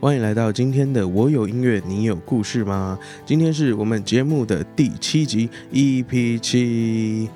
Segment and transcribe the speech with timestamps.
[0.00, 2.96] 欢迎来到今天的我有音乐，你有故事吗？
[3.26, 7.28] 今天是我们节目的第七集 EP 七，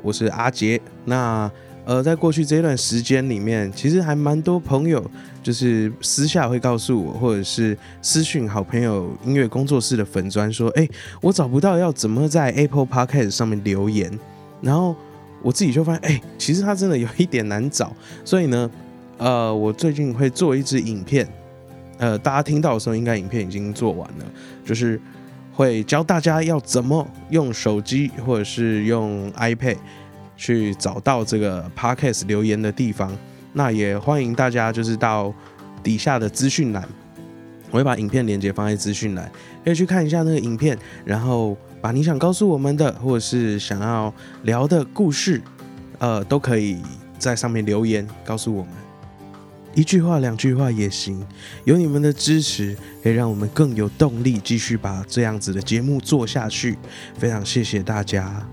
[0.00, 0.80] 我是阿杰。
[1.04, 1.50] 那
[1.84, 5.04] 呃，在过去这段时间里面，其实还蛮多朋友
[5.42, 10.88] 就是私下会告诉我，或者是私讯好朋友音乐工作室的粉砖说：“哎，
[11.20, 14.16] 我找不到要怎么在 Apple Podcast 上面留言。”
[14.62, 14.94] 然后
[15.42, 17.92] 我自己就发现，哎，其实它真的有一点难找。
[18.24, 18.70] 所以呢，
[19.18, 21.28] 呃，我最近会做一支影片，
[22.00, 24.24] 呃，大家听到的时候，应该影片已经做完了，
[24.64, 25.00] 就是
[25.52, 29.76] 会教大家要怎么用手机或者是用 iPad。
[30.42, 33.14] 去找到这个 podcast 留言的地方，
[33.52, 35.30] 那也欢迎大家就是到
[35.82, 36.82] 底下的资讯栏，
[37.70, 39.30] 我会把影片连接放在资讯栏，
[39.62, 44.10] 可以去看一下那个影片，然后把你想告诉我们的或者是想要
[44.44, 45.42] 聊的故事，
[45.98, 46.80] 呃，都可以
[47.18, 48.72] 在上面留言告诉我们，
[49.74, 51.24] 一句话两句话也行，
[51.64, 56.76] 有你们的支持，可以让我们更有动力继续把这样子的节目做下去，
[57.16, 58.46] 非常谢谢大家。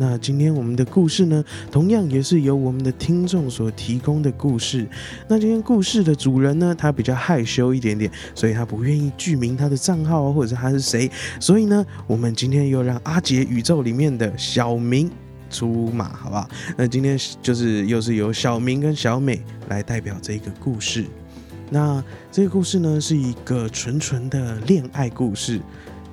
[0.00, 4.86] 那今天我们的故事呢，同样也是由我们的听众所提供的故事。
[5.26, 11.10] 那今天故事的主人呢，他比较害羞一点点，所以他不愿意具名他的账号或者是他是谁。
[11.40, 15.10] 所以呢，我们今天又让阿杰宇宙里面的小明
[15.50, 16.48] 出马，好不好？
[16.76, 21.06] 那今天就是又是由小明跟小美来代表这个故事。
[21.70, 25.60] 那这个故事呢，是一个纯纯的恋爱故事。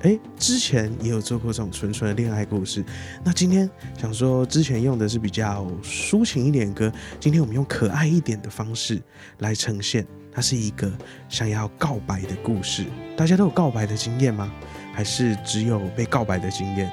[0.02, 2.84] 哎，之前也有做过这种纯纯的恋爱故事。
[3.24, 9.02] 那今天想说，之前用的是比较抒情一点歌，今天我们用可爱一点的方式
[9.38, 10.06] 来呈现。
[10.30, 10.92] 它是一个
[11.30, 12.84] 想要告白的故事。
[13.16, 14.52] 大家都有告白的经验吗？
[14.92, 16.92] 还是只有被告白的经验？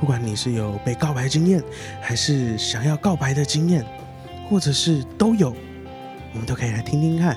[0.00, 1.62] 不管你是有被告白经验，
[2.00, 3.86] 还是想要告白的经验，
[4.48, 5.54] 或者是都有，
[6.32, 7.36] 我们都可以来听听看。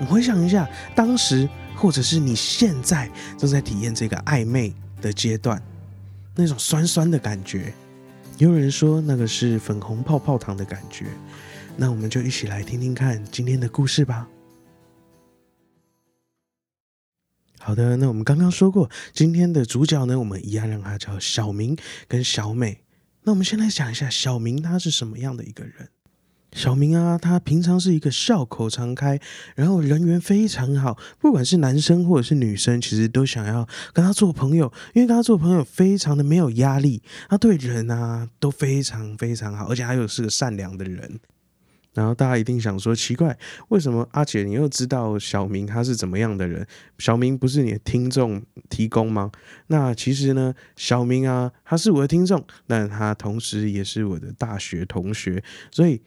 [0.00, 1.48] 我回想一下，当时。
[1.78, 5.62] 或者是你现在正在体验这个暧昧的阶段，
[6.34, 7.70] 那种酸酸的感觉，
[8.38, 11.04] 也有人说那个是粉红泡泡糖的感觉，
[11.76, 14.26] 那我们就一起来听听看今天的故事吧。
[17.66, 22.84] 好的，那我们刚刚说过，今天的主角呢，我们一样让他叫小明跟小美。
[23.24, 25.88] 那我们先来讲一下小明他是什么样的一个人。
[26.52, 29.18] 小明啊，他平常是一个笑口常开，
[29.56, 41.18] 然后人缘非常好，不管是男生或者是女生，其实都想要跟他做朋友，因为跟他做朋友非常的没有压力，他对人啊都非常非常好，而且他又是个善良的人。
[41.96, 43.36] 然后大家一定想说，奇怪，
[43.70, 46.64] 为什么阿姐你又知道小明他是怎么样的人？
[46.98, 48.40] 小明不是你的听众
[48.70, 49.32] 提供吗？
[49.66, 55.42] 那其实呢，小明啊，他是我的听众，但他同时也是我的大学同学，
[55.72, 56.00] 所以。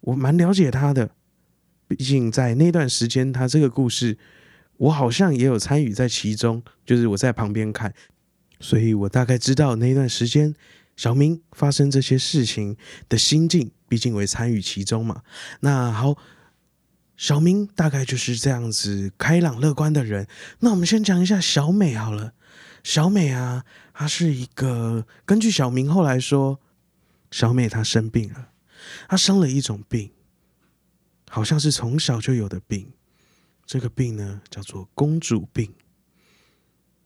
[0.00, 1.10] 我蛮了解他的，
[1.88, 4.16] 毕竟在那段时间，他这个故事，
[4.76, 7.92] 我好像也有参与在其中，就是我在旁边看，
[8.60, 10.54] 所以我大概知道那段时间
[10.96, 12.76] 小明发生这些事情
[13.08, 15.22] 的心境，毕竟我也参与其中嘛。
[15.60, 16.16] 那好，
[17.16, 20.26] 小明大概就是这样子开朗乐观的人。
[20.60, 22.32] 那我们先讲一下小美好了，
[22.82, 26.60] 小美啊，她是一个根据小明后来说，
[27.30, 28.48] 小美她生病了。
[29.08, 30.10] 她生了一种病，
[31.28, 32.92] 好像是从小就有的病。
[33.66, 35.74] 这个病呢，叫做公主病。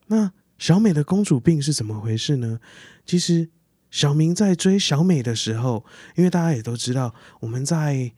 [0.06, 2.60] 那小美的公主病是怎么回事呢？
[3.06, 3.48] 其实
[3.90, 5.84] 小明在追小美的时候，
[6.16, 8.12] 因为大家也都知道，我们在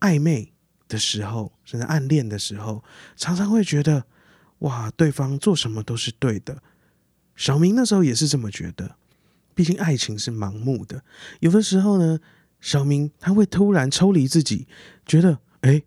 [0.00, 0.52] 暧昧
[0.88, 2.82] 的时候，甚至暗恋的时候，
[3.16, 4.04] 常常会觉得，
[4.60, 6.62] 哇，对方做什么都是对的。
[7.36, 8.96] 小明那时候也是这么觉得。
[9.54, 11.02] 毕竟爱情是盲目的，
[11.40, 12.18] 有的时候呢。
[12.60, 14.66] 小明他会突然抽离自己，
[15.06, 15.80] 觉得哎，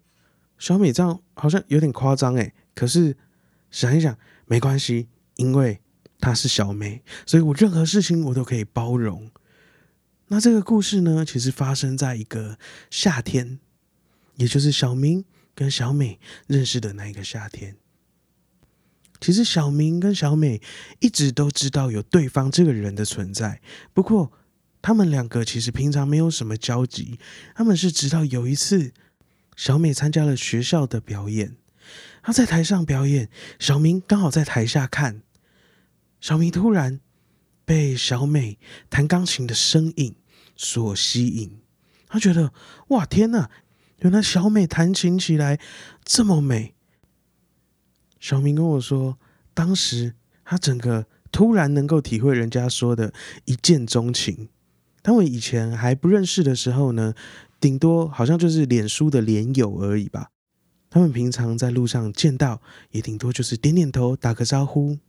[0.57, 2.53] 小美这样好像有点夸张哎。
[2.73, 3.18] 可是
[3.69, 5.81] 想一想，没关系，因为
[6.21, 9.29] 她是小美，所以我任何事情我都可以包容。
[10.27, 12.57] 那这个故事呢，其实发生在一个
[12.89, 13.59] 夏天，
[14.38, 17.75] 也就是小明跟小美认识的那一个夏天。
[19.19, 20.62] 其实小明跟小美
[21.00, 23.59] 一直都知道有对方这个人的存在，
[23.91, 24.31] 不过。
[24.83, 27.19] 他们两个其实平常没有什么交集，
[27.53, 28.91] 他们是直到有一次，
[29.56, 31.56] 小美参加了学校的表演，
[32.24, 33.29] 她在台上表演，
[33.59, 35.21] 小明刚好在台下看，
[36.21, 37.01] 小明突然
[37.65, 38.59] 被小美
[38.91, 40.15] 弹钢琴的声音
[40.56, 41.59] 所吸引，
[42.07, 42.53] 他觉得
[42.89, 43.50] 哇天哪，
[44.01, 45.59] 原来小美弹琴起来
[46.06, 46.75] 这么美。
[48.19, 49.18] 小明跟我说，
[49.56, 50.13] 当时
[50.45, 53.12] 他整个突然能够体会人家说的
[53.45, 54.47] 一见钟情。
[55.01, 57.15] 他们以前还不认识的时候呢，
[57.59, 60.29] 顶多好像就是脸书的连友而已吧。
[60.91, 65.00] 他们平常在路上见到，也顶多就是点点头、打个招呼。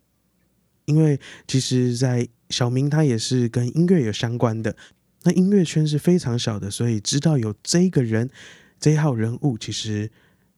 [0.85, 4.77] 因为其实，在小明他也是跟音乐有相关的，
[5.23, 8.29] 那音乐圈是非常小的，所以知道有这个人、
[8.81, 10.11] 这一号人物，其实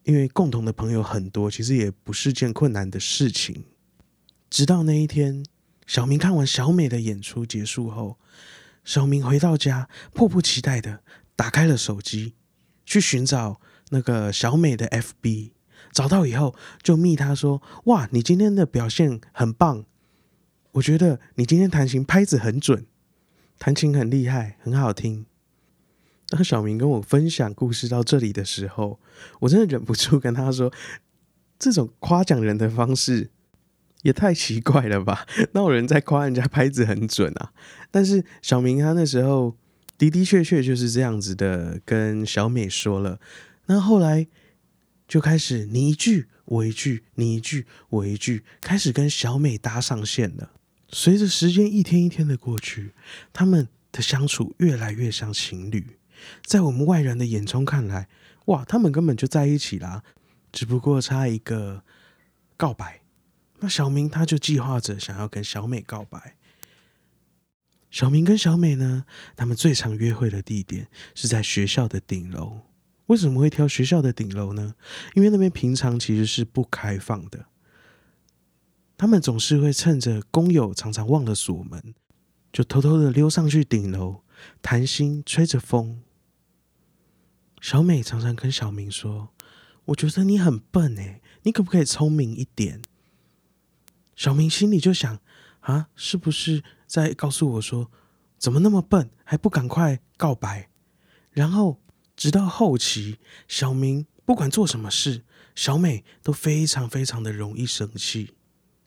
[0.05, 3.65] 因为共同的朋友很多，其实也不是件困难的事情。
[4.49, 5.45] 直到那一天，
[5.87, 8.19] 小明看完小美的演出结束后，
[8.85, 11.01] 小明回到家，迫不及待的
[11.37, 12.35] 打开了手机，
[12.87, 13.61] 去寻找
[13.91, 15.51] 那个小美的 FB，
[15.93, 19.85] 找到以后就密他说：“哇，你今天的表现很棒。”
[20.75, 22.87] 我觉得你今天弹琴拍子很准，
[23.59, 25.27] 弹琴很厉害，很好听。
[26.29, 28.99] 当小明跟我分享故事到这里的时候，
[29.41, 30.73] 我真的忍不住跟他说
[31.59, 33.31] ：“这种夸奖人的方式
[34.03, 35.27] 也太奇怪了吧？
[35.53, 37.53] 那有人在夸人家拍子很准啊？”
[37.93, 39.57] 但是小明他那时候
[39.97, 43.21] 的的确确就是这样子的跟小美说了。
[43.67, 44.27] 那后来
[45.07, 50.51] 就开始你一句我一句，你一句我一句，开始跟小美搭上线了。
[50.89, 52.93] 随着时间一天一天的过去，
[53.33, 55.99] 他们的相处越来越像情侣。
[56.45, 58.09] 在我们外人的眼中看来，
[58.47, 60.03] 哇，他们根本就在一起啦，
[60.53, 61.83] 只不过差一个
[62.57, 63.01] 告白。
[63.61, 66.37] 那小明他就计划着想要跟小美告白。
[67.91, 69.05] 小明跟小美呢，
[69.37, 72.61] 他们最常约会的地点是在学校的顶楼。
[73.07, 74.75] 为什么会挑学校的顶楼呢？
[75.15, 77.47] 因为那边平常其实是不开放的。
[79.05, 81.95] 他们总是会趁着工友常常忘了锁门，
[82.51, 84.23] 就偷偷的溜上去顶楼
[84.63, 86.01] 谈心，吹着风。
[87.61, 89.29] 小美常常跟小明说
[89.85, 92.81] ：“我觉得你很笨诶，你可不可以聪明一点？”
[94.17, 95.21] 小明心里就想
[95.61, 97.91] ：“啊，是不是在告诉我说，
[98.39, 100.71] 怎么那么笨，还不赶快告白？”
[101.31, 101.79] 然后
[102.17, 105.25] 直到后期，小明不管做什么事，
[105.55, 108.34] 小美都非常非常的容易生气。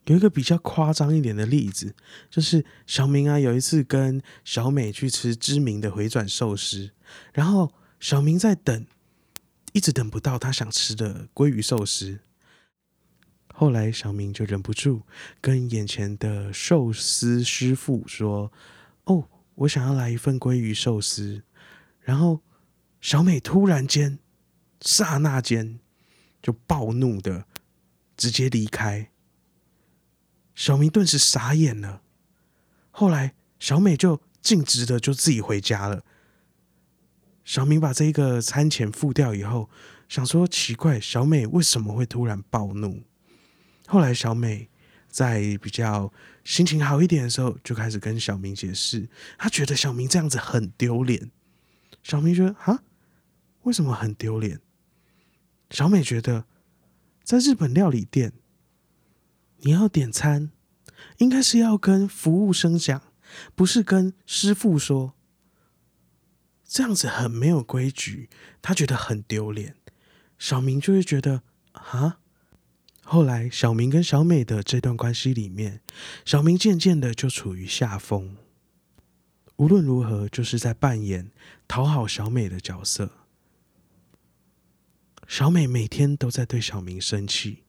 [0.08, 1.96] 有一个比较夸张一点的例子，
[2.30, 6.92] 就是小明啊，有一次跟小美去吃知名的回转寿司，
[7.34, 8.86] 然后小明在等，
[9.74, 12.20] 一直等不到他想吃的鲑鱼寿司。
[13.54, 15.02] 后来小明就忍不住
[15.42, 18.52] 跟眼前的寿司师傅说
[19.06, 21.44] ：“哦，我想要来一份鲑鱼寿司。”
[22.00, 22.40] 然后
[23.02, 24.20] 小美突然间，
[24.80, 25.80] 刹那间
[26.42, 27.46] 就暴怒的
[28.16, 29.10] 直接离开。
[30.58, 32.02] 小明顿时傻眼了。
[32.90, 36.04] 后来，小美就径直的就自己回家了。
[37.46, 39.70] 小明把这一个餐钱付掉以后，
[40.10, 43.04] 想说奇怪，小美为什么会突然暴怒？
[43.86, 44.68] 后来，小美
[45.08, 46.12] 在比较
[46.44, 49.08] 心情好一点的时候，就开始跟小明解释，
[49.38, 51.30] 她觉得小明这样子很丢脸。
[52.02, 52.82] 小明觉得啊，
[53.62, 54.60] 为什么很丢脸？
[55.70, 56.46] 小美觉得，
[57.24, 58.34] 在日本料理店。
[59.60, 60.52] 你要点餐，
[61.18, 63.02] 应该是要跟服务生讲，
[63.56, 65.14] 不是跟师傅说。
[66.64, 68.30] 这样子很没有规矩，
[68.62, 69.76] 他觉得很丢脸。
[70.38, 72.20] 小明就会觉得啊。
[73.04, 75.82] 后来，小明跟小美的这段关系里面，
[76.26, 78.36] 小明渐渐的就处于下风。
[79.56, 81.32] 无论如何，就是在扮演
[81.70, 83.14] 讨好小美的角色。
[85.26, 87.64] 小美每天都在对小明生气。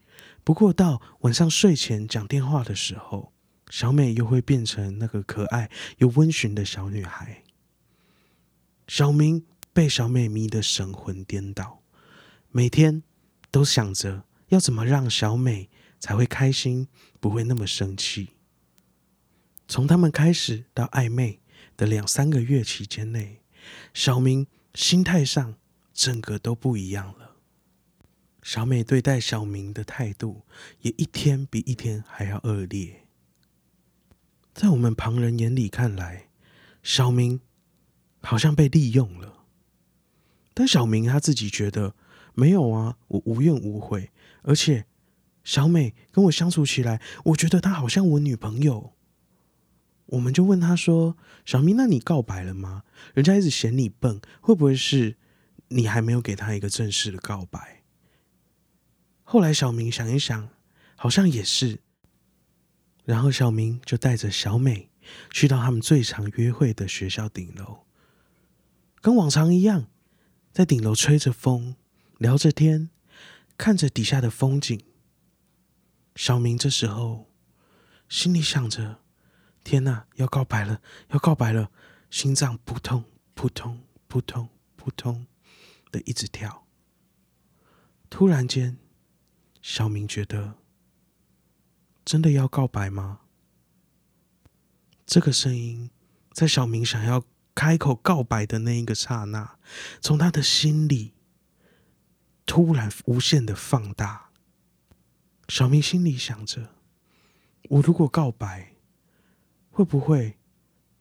[0.48, 3.34] 不过到晚上睡前讲电话的时候，
[3.68, 7.44] 小美又会变成那个可爱又温驯的小女孩。
[8.86, 11.82] 小明被小美迷得神魂颠倒，
[12.48, 13.02] 每天
[13.50, 15.68] 都想着要怎么让小美
[16.00, 16.88] 才会开心，
[17.20, 18.30] 不会那么生气。
[19.66, 21.42] 从他们开始到暧昧
[21.76, 23.42] 的两三个月期间内，
[23.92, 25.56] 小明心态上
[25.92, 27.27] 整个都不一样了。
[28.48, 30.46] 小美对待小明的态度
[30.80, 33.04] 也一天比一天还要恶劣。
[34.54, 36.30] 在我们旁人眼里看来，
[36.82, 37.42] 小明
[38.22, 39.44] 好像被利用了。
[40.54, 41.94] 但小明他自己觉得
[42.32, 44.10] 没有啊，我无怨无悔。
[44.40, 44.86] 而且
[45.44, 48.94] 小美跟我相处起来，我觉得她好像我女朋友。
[50.06, 52.84] 我们就问他说：“小明，那你告白了吗？
[53.12, 55.18] 人家一直嫌你笨，会不会是
[55.68, 57.74] 你还没有给他一个正式的告白？”
[59.30, 60.48] 后来，小明想一想，
[60.96, 61.80] 好像也是。
[63.04, 64.88] 然后，小明就带着小美
[65.30, 67.84] 去到他们最常约会的学校顶楼，
[69.02, 69.88] 跟往常一样，
[70.50, 71.76] 在顶楼吹着风，
[72.16, 72.88] 聊着天，
[73.58, 74.82] 看着底下的风景。
[76.16, 77.30] 小明这时候
[78.08, 79.02] 心里想着
[79.62, 80.80] ：“天哪，要告白了，
[81.10, 81.70] 要告白了！”
[82.08, 83.04] 心脏扑通
[83.34, 85.26] 扑通扑通扑通
[85.92, 86.66] 的一直跳。
[88.08, 88.78] 突然间，
[89.60, 90.54] 小明觉得，
[92.04, 93.20] 真的要告白吗？
[95.04, 95.90] 这个声音
[96.32, 97.24] 在小明想要
[97.54, 99.58] 开口告白的那一个刹那，
[100.00, 101.14] 从他的心里
[102.46, 104.30] 突然无限的放大。
[105.48, 106.74] 小明心里想着：
[107.70, 108.74] 我如果告白，
[109.70, 110.38] 会不会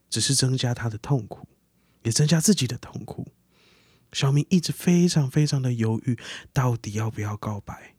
[0.09, 1.47] 只是增加他的痛苦，
[2.03, 3.27] 也增加自己的痛苦？
[4.13, 6.17] 小明一直非常非常的犹豫，
[6.53, 7.96] 到底要不要告白，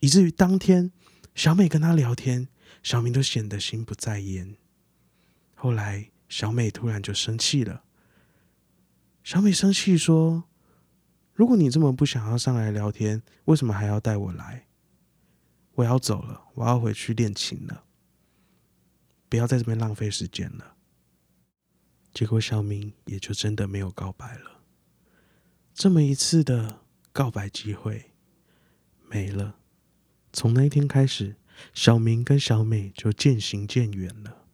[0.00, 0.92] 以至于当天
[1.34, 2.48] 小美跟他聊天。
[2.80, 4.56] 小明都显得心不在焉。
[5.54, 7.82] 后来，小美突然就生气了。
[9.24, 10.44] 小美生气说
[11.34, 14.68] ：“如果你这么不想要上来聊天，为什么还要带我来？
[15.74, 17.84] 我要走了，我要回去练琴了，
[19.28, 20.76] 不要在这边浪费时间了。”
[22.14, 24.62] 结果，小明也就真的没有告白了。
[25.74, 28.12] 这么一次的告白机会
[29.10, 29.57] 没了。
[30.38, 31.34] 从那一天开始。
[31.74, 34.44] 小明跟小美就渐行渐远了。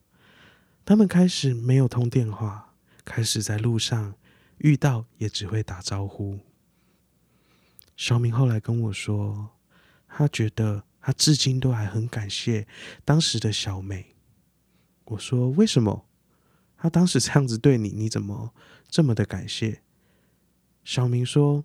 [0.86, 2.72] 他们开始没有通电话，
[3.04, 4.14] 开始在路上
[4.56, 6.38] 遇到也只会打招呼。
[7.94, 9.50] 小明后来跟我说，
[10.08, 12.66] 他觉得他至今都还很感谢
[13.04, 14.14] 当时的小美。
[15.04, 16.06] 我说为什么？
[16.78, 18.54] 他当时这样子对你，你怎么
[18.88, 19.82] 这么的感谢？
[20.82, 21.62] 小明说，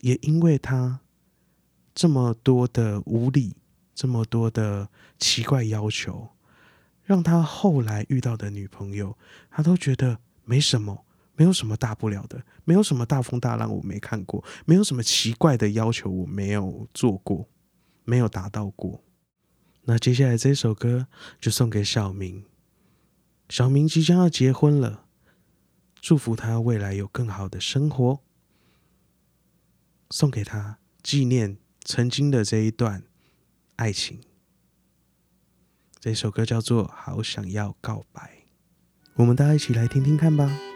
[0.00, 1.02] 也因为他
[1.94, 3.56] 这么多的无理。
[3.96, 6.30] 这么多的奇怪要求，
[7.04, 9.16] 让他后来遇到的女朋友，
[9.48, 17.48] 他都觉得没什么，没有什么大不了的，没有什么大风大浪我没看过，没有什么奇怪的要求我没有做过，
[18.02, 19.04] 没有达到过。
[19.82, 21.06] 那接下来这首歌
[21.40, 22.44] 就送给小明，
[23.48, 25.06] 小明即将要结婚了，
[26.00, 28.18] 祝福他未来有更好的生活，
[30.10, 33.04] 送给他纪念曾经的这一段。
[33.76, 34.20] 爱情，
[35.98, 38.22] 这首歌叫做《好想要告白》，
[39.14, 40.73] 我们大家一起来听听看吧。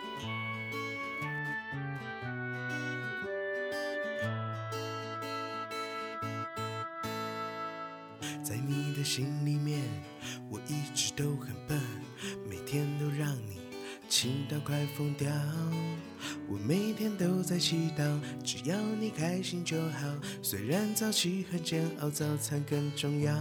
[18.45, 20.09] 只要你开心就好。
[20.43, 23.35] 虽然早起很煎熬，早餐更重要。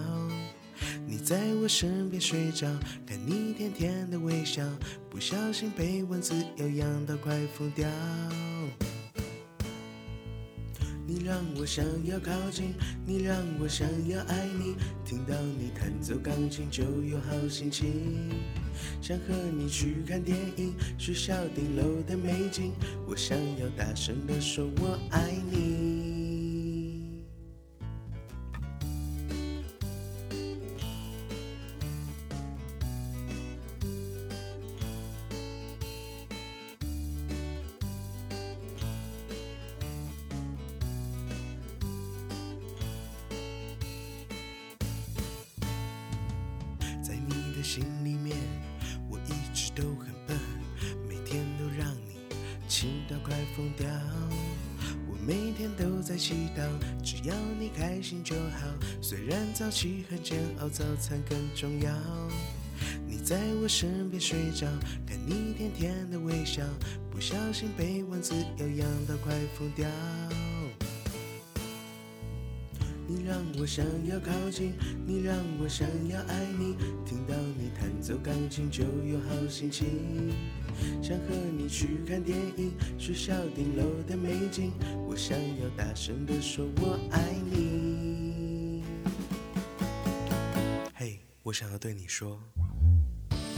[1.07, 2.67] 你在我身边睡着，
[3.05, 4.63] 看你甜甜的微笑，
[5.09, 7.89] 不小心被蚊子咬痒到快疯掉。
[11.07, 12.73] 你让我想要靠近，
[13.05, 18.29] 你让我想要爱你，听到你弹奏钢琴就有好心情。
[19.01, 22.71] 想和你去看电影，学校顶楼的美景，
[23.07, 25.87] 我想要大声地说我爱你。
[47.01, 48.26] 在你的心里面。
[49.77, 50.35] 都很笨，
[51.07, 52.17] 每天都让你
[52.67, 53.87] 气到快疯掉。
[55.07, 56.67] 我每天都在祈祷，
[57.03, 58.67] 只要你开心就好。
[58.99, 61.93] 虽然早起很煎熬，早餐更重要。
[63.07, 64.65] 你在我身边睡着，
[65.05, 66.63] 看你甜甜的微笑，
[67.11, 69.87] 不小心被蚊子咬痒到快疯掉。
[73.09, 74.73] 你让我想要靠近，
[75.05, 80.33] 你让我想要爱你，听到你弹奏钢琴就有好心情。
[81.01, 84.73] 想和你去看电影，学校顶楼的美景，
[85.07, 88.83] 我想要大声的说我爱你。
[90.93, 92.37] 嘿，我想要对你说，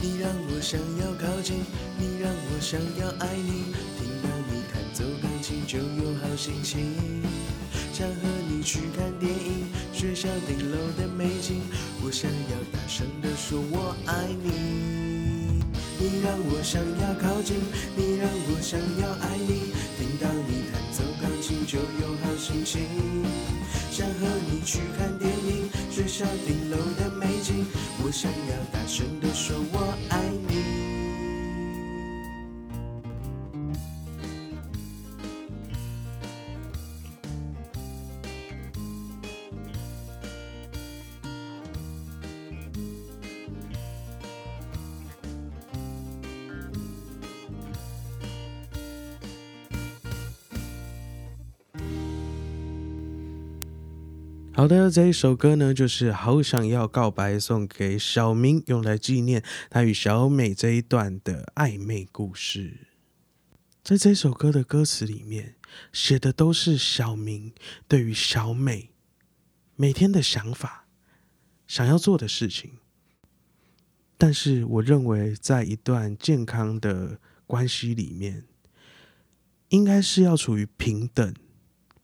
[0.00, 1.56] 你让我想要靠近，
[1.98, 6.94] 你让我想要爱你，听到你弹奏钢琴就有好心情。
[7.92, 8.22] 想和
[8.62, 11.60] 去看电影，学校顶楼的美景，
[12.02, 15.60] 我想要大声地说我爱你。
[15.98, 17.56] 你让我想要靠近，
[17.94, 22.80] 你让我想要爱你，听到你弹奏钢琴就有好心情。
[23.90, 27.66] 想和你去看电影，学校顶楼的美景，
[28.02, 30.69] 我想要大声地说我爱你。
[54.52, 62.88] 好的，这一首歌呢，就是《好想要告白》，送给小明，用来纪念他与小美这一段的暧昧故事。
[63.84, 65.54] 在这首歌的歌词里面，
[65.92, 67.54] 写的都是小明
[67.86, 68.90] 对于小美
[69.76, 70.88] 每天的想法、
[71.66, 72.72] 想要做的事情。
[74.18, 78.44] 但是，我认为，在一段健康的关系里面，
[79.68, 81.34] 应该是要处于平等，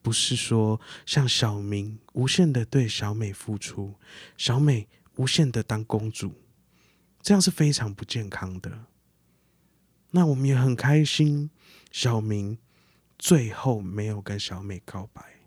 [0.06, 3.96] 不是说像小明无限的对小美付出，
[4.36, 4.86] 小美
[5.16, 6.32] 无限的当公主，
[7.20, 8.84] 这样是非常不健康的。
[10.12, 11.50] 那我们也很开心，
[11.90, 12.56] 小明
[13.18, 15.40] 最后没有跟小美告白。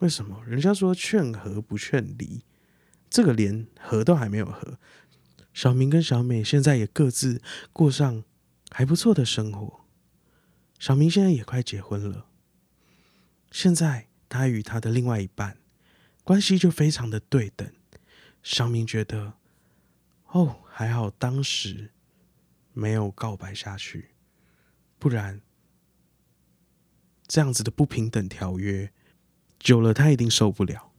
[0.00, 0.42] 为什么？
[0.44, 2.42] 人家说劝和不劝离，
[3.08, 4.76] 这个连和都还没有和。
[5.54, 7.40] 小明跟小美现在也各自
[7.72, 8.24] 过上
[8.72, 9.82] 还不错的生活。
[10.80, 12.26] 小明现在也快结婚了，
[13.50, 15.58] 现在他与他的另外一半
[16.24, 17.70] 关系就非常的对等。
[18.42, 19.34] 小明觉得，
[20.28, 21.90] 哦，还好当时
[22.72, 24.12] 没有告白下去，
[24.98, 25.42] 不然
[27.26, 28.92] 这样子的不平等条约
[29.58, 30.92] 久了，他一定受不了。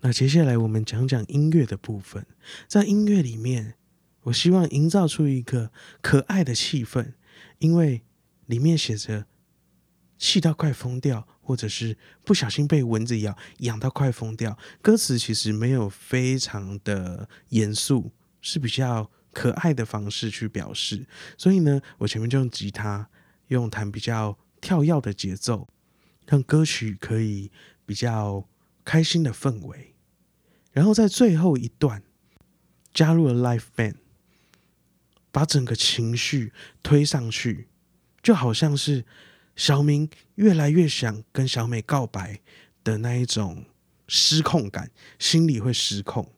[0.00, 2.26] 那接下来我们讲讲音乐的部分，
[2.66, 3.76] 在音乐里面，
[4.22, 7.12] 我希望营造出一个可爱的气氛，
[7.58, 8.02] 因为
[8.46, 9.26] 里面写着
[10.22, 14.56] “气到快疯掉”或者是不小心被蚊子咬，痒到快疯掉。
[14.80, 21.04] 歌词其实没有非常的严肃，是比较可爱的方式去表示。
[21.36, 23.10] 所以呢，我前面就用吉他，
[23.48, 25.68] 用弹比较跳跃的节奏，
[26.28, 27.50] 让歌曲可以
[27.84, 28.48] 比较
[28.84, 29.96] 开心的氛围。
[30.70, 32.04] 然后在最后一段
[32.94, 33.96] 加入了 live band，
[35.32, 36.52] 把整个情绪
[36.84, 37.66] 推上去，
[38.22, 39.04] 就好像是
[39.56, 42.40] 小明越来越想跟小美告白
[42.84, 43.64] 的那一种
[44.08, 46.30] 失控感，心里会失控。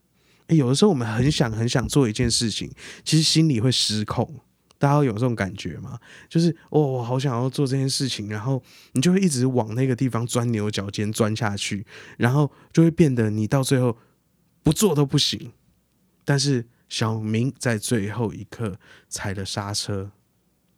[0.49, 2.71] 有的时候我们很想很想做一件事情，
[3.05, 4.41] 其实心里会失控。
[4.79, 5.99] 大家有这种感觉吗？
[6.29, 11.87] 就是哦，我好想要做这件事情，然后你就会一直往那个地方钻牛角尖，钻下去，
[12.19, 13.97] 然后就会变得你到最后。
[14.65, 15.53] 不做都不行，
[16.25, 18.79] 但是小明在最后一刻
[19.11, 20.11] 踩了刹车。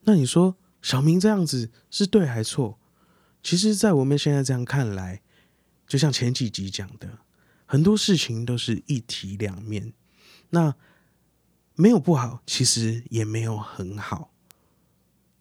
[0.02, 2.78] 那你说小明这样子是对还是错？
[3.42, 5.20] 其实，在我们现在这样看来，
[5.84, 7.18] 就像前几集讲的，
[7.64, 9.92] 很多事情都是一体两面。
[10.50, 10.76] 那
[11.74, 14.32] 没有不好，其实也没有很好，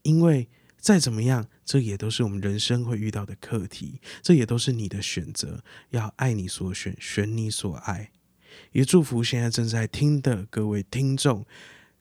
[0.02, 8.10] 因为再怎么样，这也都是我们人生会遇到的课题，这也都是你的选择，要爱你所选，选你所爱。
[8.72, 11.46] 也祝福现在正在听的各位听众，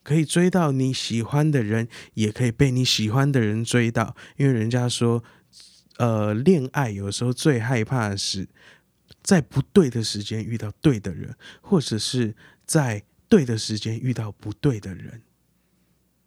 [0.04, 4.14] 可以追到你喜欢的人，也可以被你喜欢的人追到。
[4.36, 5.24] 因为人家说，
[5.96, 8.46] 呃，恋爱有时候最害怕的是
[9.22, 12.36] 在不对的时间遇到对的人，或者是
[12.66, 15.22] 在对的时间遇到不对的人。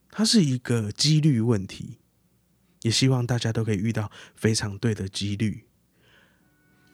[0.09, 1.99] 它是一个几率问题，
[2.81, 5.65] 也希望大家都可以遇到非常对的几率。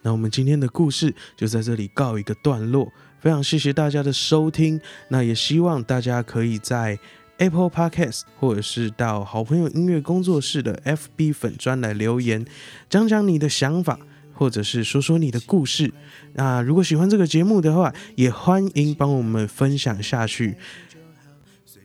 [0.02, 2.92] 那我们今天的故事就在这里告一个段落。
[3.24, 7.00] 非常谢谢大家的收听，那也希望大家可以在
[7.38, 12.46] Apple Podcast 或者是到好朋友音乐工作室的 FB 粉专来留言，
[12.90, 13.98] 讲讲你的想法，
[14.34, 15.94] 或者是说说你的故事。
[16.34, 20.58] 那如果喜欢这个节目的话，也欢迎帮我们分享下去。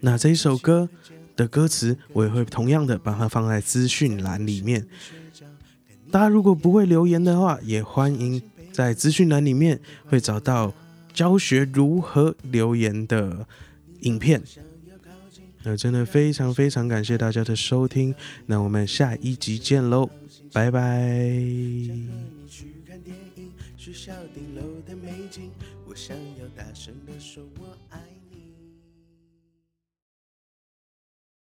[0.00, 0.88] 那这一首歌
[1.36, 4.84] 的歌词，我也会同样的把它放在资讯栏里面。
[6.10, 10.74] 大家如果不会留言的话，也欢迎在资讯栏里面会找到。
[11.12, 13.46] 教学如何留言的
[14.00, 14.42] 影片，
[15.64, 18.14] 那真的非常非常感谢大家的收听，
[18.46, 20.08] 那我们下一集见喽，
[20.52, 21.32] 拜拜。
[25.98, 28.17] 想要大声的说我爱。